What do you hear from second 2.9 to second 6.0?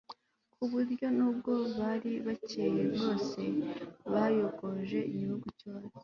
bwose bayogoje igihugu cyose